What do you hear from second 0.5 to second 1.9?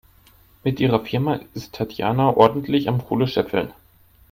Mit ihrer Firma ist